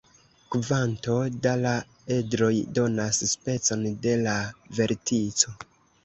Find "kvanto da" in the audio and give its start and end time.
0.53-1.51